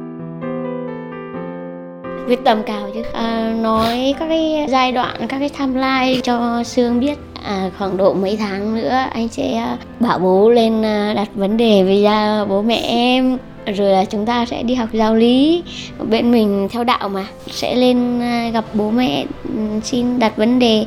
Quyết 2.28 2.40
tâm 2.46 2.64
cao 2.66 2.90
chứ. 2.94 3.02
À, 3.14 3.56
nói 3.62 4.16
các 4.20 4.26
cái 4.30 4.66
giai 4.70 4.92
đoạn 4.92 5.16
các 5.30 5.40
cái 5.40 5.50
timeline 5.50 6.22
cho 6.24 6.64
sương 6.64 7.00
biết 7.00 7.18
à, 7.44 7.70
khoảng 7.78 7.98
độ 7.98 8.14
mấy 8.14 8.38
tháng 8.38 8.76
nữa 8.76 8.90
anh 8.90 9.28
sẽ 9.28 9.56
à, 9.58 9.78
bảo 10.00 10.20
bố 10.20 10.50
lên 10.50 10.86
à, 10.86 11.14
đặt 11.16 11.30
vấn 11.36 11.58
đề 11.58 11.84
về 11.84 11.96
gia 11.96 12.12
à, 12.12 12.46
bố 12.46 12.62
mẹ 12.62 12.82
em. 12.88 13.38
Rồi 13.66 13.90
là 13.90 14.06
chúng 14.06 14.26
ta 14.26 14.46
sẽ 14.46 14.64
đi 14.64 14.76
học 14.76 14.90
giáo 14.94 15.16
lý. 15.16 15.64
Bên 16.10 16.32
mình 16.32 16.68
theo 16.72 16.84
đạo 16.84 17.10
mà 17.10 17.26
sẽ 17.48 17.76
lên 17.76 18.20
gặp 18.52 18.66
bố 18.74 18.92
mẹ 18.92 19.26
ừ, 19.44 19.60
xin 19.84 20.20
đặt 20.20 20.38
vấn 20.38 20.60
đề 20.60 20.86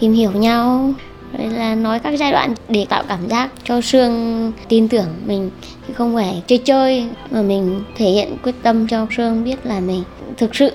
tìm 0.00 0.12
hiểu 0.12 0.30
nhau. 0.32 0.92
Rồi 1.38 1.48
là 1.48 1.74
nói 1.74 1.98
các 1.98 2.10
giai 2.10 2.32
đoạn 2.32 2.54
để 2.68 2.86
tạo 2.88 3.02
cảm 3.08 3.28
giác 3.28 3.50
cho 3.64 3.80
Sương 3.80 4.52
tin 4.68 4.88
tưởng 4.88 5.06
mình 5.26 5.50
thì 5.86 5.94
không 5.94 6.14
phải 6.14 6.42
chơi 6.46 6.58
chơi 6.58 7.06
mà 7.30 7.42
mình 7.42 7.82
thể 7.96 8.06
hiện 8.06 8.36
quyết 8.42 8.54
tâm 8.62 8.86
cho 8.88 9.06
Sương 9.16 9.44
biết 9.44 9.66
là 9.66 9.80
mình 9.80 10.02
thực 10.36 10.54
sự 10.54 10.72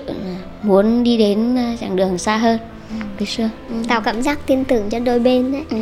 muốn 0.62 1.04
đi 1.04 1.16
đến 1.16 1.56
chặng 1.80 1.96
đường 1.96 2.18
xa 2.18 2.36
hơn 2.36 2.58
với 3.20 3.26
Sương 3.26 3.50
ừ. 3.68 3.74
tạo 3.88 4.00
cảm 4.00 4.22
giác 4.22 4.38
tin 4.46 4.64
tưởng 4.64 4.90
cho 4.90 4.98
đôi 4.98 5.18
bên 5.18 5.52
đấy. 5.52 5.62
Ừ. 5.70 5.76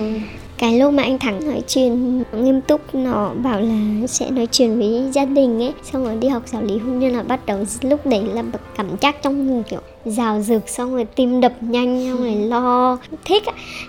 cái 0.58 0.78
lúc 0.78 0.92
mà 0.92 1.02
anh 1.02 1.18
thắng 1.18 1.46
nói 1.46 1.62
chuyện 1.68 2.22
nghiêm 2.32 2.60
túc 2.60 2.94
nó 2.94 3.32
bảo 3.34 3.60
là 3.60 4.06
sẽ 4.06 4.30
nói 4.30 4.48
chuyện 4.52 4.78
với 4.78 5.10
gia 5.12 5.24
đình 5.24 5.62
ấy. 5.62 5.72
Xong 5.82 6.04
rồi 6.04 6.16
đi 6.16 6.28
học 6.28 6.42
giáo 6.46 6.62
lý 6.62 6.78
hôn 6.78 6.98
nhân 6.98 7.12
là 7.16 7.22
bắt 7.22 7.46
đầu 7.46 7.64
lúc 7.82 8.06
đấy 8.06 8.22
là 8.34 8.42
cảm 8.76 8.86
giác 9.00 9.22
trong 9.22 9.46
người 9.46 9.62
kiểu 9.70 9.80
rào 10.04 10.40
rực 10.40 10.68
xong 10.68 10.94
rồi 10.94 11.04
tim 11.04 11.40
đập 11.40 11.52
nhanh 11.60 12.06
xong 12.08 12.18
rồi 12.18 12.34
lo. 12.34 12.98
Thích 13.24 13.42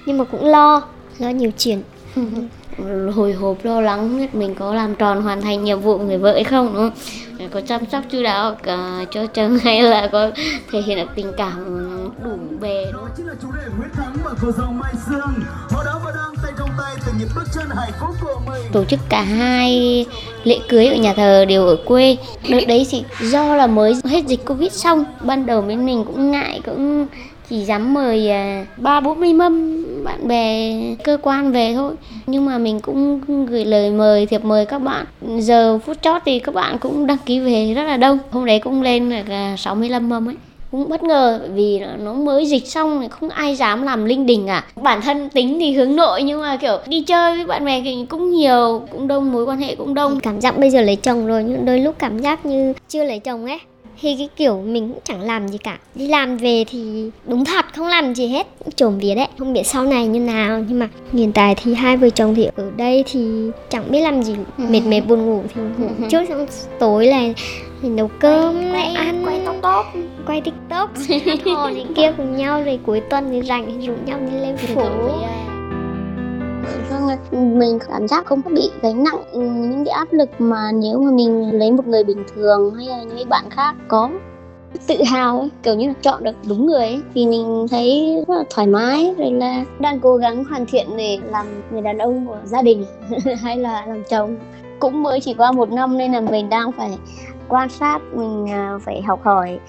nhưng 0.05 0.17
mà 0.17 0.23
cũng 0.23 0.45
lo 0.45 0.81
lo 1.19 1.29
nhiều 1.29 1.51
chuyện. 1.57 1.81
Hồi 3.13 3.33
hộp 3.33 3.65
lo 3.65 3.81
lắng 3.81 4.27
mình 4.33 4.55
có 4.55 4.73
làm 4.73 4.95
tròn 4.95 5.21
hoàn 5.21 5.41
thành 5.41 5.63
nhiệm 5.63 5.79
vụ 5.79 5.97
người 5.97 6.17
vợ 6.17 6.33
hay 6.33 6.43
không 6.43 6.73
đúng 6.73 6.75
không 6.75 6.91
có 7.47 7.61
chăm 7.61 7.81
sóc 7.91 8.03
chu 8.11 8.23
đáo 8.23 8.55
cả 8.63 9.05
cho 9.11 9.25
chồng 9.25 9.57
hay 9.63 9.81
là 9.81 10.09
có 10.11 10.31
thể 10.71 10.81
hiện 10.81 10.97
được 10.97 11.11
tình 11.15 11.31
cảm 11.37 11.65
đủ 12.23 12.37
bề 12.59 12.85
đúng 12.93 13.09
tổ 18.71 18.85
chức 18.85 18.99
cả 19.09 19.21
hai 19.21 20.05
lễ 20.43 20.59
cưới 20.69 20.87
ở 20.87 20.95
nhà 20.95 21.13
thờ 21.13 21.45
đều 21.45 21.67
ở 21.67 21.77
quê. 21.85 22.17
Đợt 22.49 22.65
đấy 22.67 22.87
thì 22.89 23.03
do 23.21 23.55
là 23.55 23.67
mới 23.67 23.93
hết 24.05 24.25
dịch 24.27 24.45
covid 24.45 24.73
xong 24.73 25.05
ban 25.21 25.45
đầu 25.45 25.61
bên 25.61 25.85
mình 25.85 26.03
cũng 26.05 26.31
ngại 26.31 26.61
cũng 26.65 27.07
chỉ 27.49 27.57
dám 27.57 27.93
mời 27.93 28.29
à, 28.29 28.65
ba, 28.77 28.99
bốn 28.99 29.19
mươi 29.19 29.33
mâm 29.33 29.83
bạn 30.03 30.27
bè 30.27 30.73
cơ 31.03 31.17
quan 31.21 31.51
về 31.51 31.73
thôi. 31.73 31.93
Nhưng 32.27 32.45
mà 32.45 32.57
mình 32.57 32.79
cũng 32.79 33.21
gửi 33.45 33.65
lời 33.65 33.91
mời, 33.91 34.25
thiệp 34.25 34.45
mời 34.45 34.65
các 34.65 34.79
bạn. 34.79 35.05
Giờ 35.39 35.79
phút 35.85 36.01
chót 36.01 36.21
thì 36.25 36.39
các 36.39 36.55
bạn 36.55 36.77
cũng 36.77 37.07
đăng 37.07 37.17
ký 37.25 37.39
về 37.39 37.73
rất 37.73 37.83
là 37.83 37.97
đông. 37.97 38.19
Hôm 38.31 38.45
đấy 38.45 38.59
cũng 38.59 38.81
lên 38.81 39.09
là 39.09 39.55
65 39.57 40.09
mâm 40.09 40.29
ấy. 40.29 40.35
Cũng 40.71 40.89
bất 40.89 41.03
ngờ 41.03 41.41
vì 41.53 41.81
nó 41.99 42.13
mới 42.13 42.45
dịch 42.45 42.67
xong 42.67 42.99
thì 43.01 43.07
không 43.09 43.29
ai 43.29 43.55
dám 43.55 43.83
làm 43.83 44.05
linh 44.05 44.25
đình 44.25 44.47
à 44.47 44.63
bản 44.75 45.01
thân 45.01 45.29
tính 45.29 45.57
thì 45.59 45.73
hướng 45.73 45.95
nội 45.95 46.23
nhưng 46.23 46.41
mà, 46.41 46.57
kiểu, 46.57 46.77
đi 46.87 47.01
chơi 47.01 47.35
với 47.35 47.45
bạn 47.45 47.65
bè 47.65 47.81
thì 47.81 48.05
cũng 48.09 48.31
nhiều, 48.31 48.81
cũng 48.91 49.07
đông, 49.07 49.31
mối 49.31 49.45
quan 49.45 49.57
hệ 49.57 49.75
cũng 49.75 49.93
đông. 49.93 50.19
Cảm 50.19 50.41
giác 50.41 50.57
bây 50.57 50.69
giờ 50.69 50.81
lấy 50.81 50.95
chồng 50.95 51.27
rồi 51.27 51.43
nhưng 51.43 51.65
đôi 51.65 51.79
lúc 51.79 51.95
cảm 51.99 52.19
giác 52.19 52.45
như 52.45 52.73
chưa 52.89 53.03
lấy 53.03 53.19
chồng 53.19 53.45
ấy 53.45 53.59
thì 54.01 54.15
cái 54.17 54.29
kiểu 54.35 54.61
mình 54.61 54.89
cũng 54.89 54.99
chẳng 55.03 55.21
làm 55.21 55.47
gì 55.47 55.57
cả. 55.57 55.79
Đi 55.95 56.07
làm 56.07 56.37
về 56.37 56.63
thì 56.67 57.11
đúng 57.25 57.45
thật 57.45 57.65
không 57.75 57.87
làm 57.87 58.15
gì 58.15 58.27
hết. 58.27 58.47
Trộm 58.75 58.97
vía 58.99 59.15
đấy 59.15 59.27
không 59.37 59.53
biết 59.53 59.63
sau 59.63 59.85
này 59.85 60.07
như 60.07 60.19
nào. 60.19 60.65
Nhưng 60.69 60.79
mà 60.79 60.89
hiện 61.13 61.31
tại 61.31 61.55
thì 61.55 61.73
hai 61.73 61.97
vợ 61.97 62.09
chồng 62.09 62.35
thì 62.35 62.47
ở 62.55 62.71
đây 62.77 63.03
thì 63.11 63.49
chẳng 63.69 63.91
biết 63.91 64.01
làm 64.01 64.23
gì. 64.23 64.35
Ừ. 64.57 64.63
mệt 64.69 64.81
mệt 64.85 65.01
buồn 65.01 65.25
ngủ 65.25 65.43
thì 65.55 65.61
ngủ 65.77 65.87
ừ. 65.97 66.05
trước 66.09 66.29
xong 66.29 66.45
tối 66.79 67.05
là 67.05 67.21
nấu 67.81 68.07
cơm 68.19 68.71
quay, 68.73 68.93
ăn. 68.93 69.25
quay 69.25 69.41
tiktok. 69.45 69.85
Quay 70.27 70.41
tiktok 70.41 70.89
hò 71.55 71.69
này 71.69 71.85
kia 71.95 72.13
cùng 72.17 72.35
nhau 72.35 72.63
rồi 72.63 72.79
cuối 72.85 73.01
tuần 73.09 73.29
thì 73.31 73.41
rảnh 73.41 73.65
thì 73.65 73.87
rủ 73.87 73.93
nhau 74.05 74.19
đi 74.31 74.39
lên 74.39 74.57
phố 74.57 74.89
vâng 76.89 77.59
mình 77.59 77.79
cảm 77.87 78.07
giác 78.07 78.25
không 78.25 78.41
bị 78.45 78.71
gánh 78.81 79.03
nặng 79.03 79.23
ừ, 79.31 79.41
những 79.41 79.85
cái 79.85 79.93
áp 79.93 80.07
lực 80.11 80.29
mà 80.39 80.71
nếu 80.71 80.99
mà 80.99 81.11
mình 81.11 81.59
lấy 81.59 81.71
một 81.71 81.87
người 81.87 82.03
bình 82.03 82.23
thường 82.35 82.75
hay 82.75 82.85
là 82.85 83.03
những 83.03 83.29
bạn 83.29 83.49
khác 83.49 83.75
có 83.87 84.09
tự 84.87 85.03
hào 85.03 85.39
ấy, 85.39 85.49
kiểu 85.63 85.75
như 85.75 85.87
là 85.87 85.93
chọn 86.01 86.23
được 86.23 86.35
đúng 86.47 86.65
người 86.65 86.79
ấy, 86.79 87.01
thì 87.13 87.27
mình 87.27 87.67
thấy 87.71 88.15
rất 88.27 88.37
là 88.37 88.43
thoải 88.49 88.67
mái 88.67 89.13
rồi 89.17 89.31
là 89.31 89.65
đang 89.79 89.99
cố 89.99 90.17
gắng 90.17 90.43
hoàn 90.43 90.65
thiện 90.65 90.97
để 90.97 91.17
làm 91.31 91.45
người 91.71 91.81
đàn 91.81 91.97
ông 91.97 92.27
của 92.27 92.37
gia 92.43 92.61
đình 92.61 92.85
hay 93.41 93.57
là 93.57 93.85
làm 93.85 94.03
chồng. 94.09 94.35
Cũng 94.79 95.03
mới 95.03 95.19
chỉ 95.19 95.33
qua 95.33 95.51
một 95.51 95.71
năm 95.71 95.97
nên 95.97 96.11
là 96.11 96.21
mình 96.21 96.49
đang 96.49 96.71
phải 96.71 96.97
quan 97.47 97.69
sát 97.69 97.99
mình 98.13 98.51
à, 98.51 98.77
phải 98.85 99.01
học 99.01 99.19
hỏi 99.23 99.59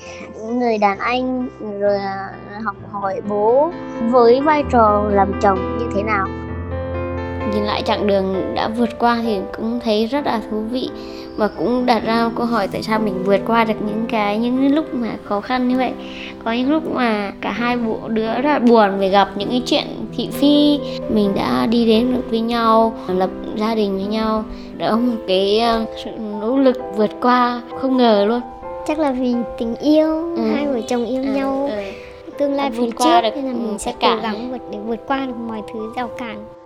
người 0.49 0.79
đàn 0.79 0.99
anh 0.99 1.49
rồi 1.81 1.99
à, 1.99 2.29
học 2.65 2.77
hỏi 2.91 3.21
bố 3.29 3.71
với 4.11 4.41
vai 4.41 4.65
trò 4.71 5.05
làm 5.11 5.33
chồng 5.43 5.79
như 5.79 5.87
thế 5.95 6.03
nào 6.03 6.27
nhìn 7.55 7.65
lại 7.65 7.83
chặng 7.83 8.07
đường 8.07 8.55
đã 8.55 8.69
vượt 8.69 8.99
qua 8.99 9.21
thì 9.23 9.39
cũng 9.57 9.81
thấy 9.85 10.07
rất 10.07 10.27
là 10.27 10.41
thú 10.51 10.61
vị. 10.71 10.91
Và 11.37 11.49
cũng 11.49 11.87
đặt 11.87 12.05
ra 12.05 12.31
câu 12.37 12.47
hỏi 12.47 12.69
tại 12.69 12.83
sao 12.83 12.99
mình 12.99 13.25
vượt 13.25 13.41
qua 13.47 13.65
được 13.65 13.75
những 13.87 14.05
cái 14.09 14.39
những 14.39 14.75
lúc 14.75 14.95
mà 14.95 15.09
khó 15.25 15.41
khăn 15.41 15.69
như 15.69 15.77
vậy. 15.77 15.93
Có 16.45 16.53
những 16.53 16.71
lúc 16.71 16.95
mà 16.95 17.33
cả 17.41 17.51
hai 17.51 17.77
bộ 17.77 17.99
đứa 18.09 18.35
rất 18.35 18.45
là 18.45 18.59
buồn 18.59 18.99
về 18.99 19.09
gặp 19.09 19.29
những 19.37 19.49
cái 19.49 19.63
chuyện 19.67 19.85
thị 20.17 20.29
phi. 20.33 20.81
Mình 21.15 21.33
đã 21.35 21.67
đi 21.67 21.87
đến 21.87 22.15
được 22.15 22.31
với 22.31 22.41
nhau 22.41 22.95
lập 23.09 23.31
gia 23.57 23.75
đình 23.75 23.97
với 23.97 24.07
nhau. 24.07 24.45
Đó 24.79 24.97
một 24.97 25.17
cái 25.29 25.61
ờ, 25.61 25.85
sự 26.05 26.11
nỗ 26.41 26.59
lực 26.59 26.77
vượt 26.97 27.11
qua 27.21 27.63
không 27.81 27.97
ngờ 27.97 28.25
luôn. 28.29 28.41
Chắc 28.87 28.99
là 28.99 29.13
vì 29.13 29.35
tình 29.59 29.77
yêu 29.77 30.37
ừ. 30.37 30.43
hai 30.55 30.67
vợ 30.67 30.81
chồng 30.89 31.07
yêu 31.07 31.23
ừ, 31.23 31.29
ừ. 31.29 31.35
nhau 31.35 31.71
tương 32.41 32.55
lai 32.55 32.71
phía 32.71 32.91
trước 32.99 33.21
nên 33.23 33.45
là 33.45 33.53
mình 33.53 33.79
sẽ 33.79 33.95
cố 34.01 34.17
gắng 34.23 34.51
vượt 34.51 34.63
để 34.71 34.79
vượt 34.87 35.01
qua 35.09 35.27
được 35.27 35.37
mọi 35.49 35.63
thứ 35.73 35.93
rào 35.97 36.09
cản 36.19 36.60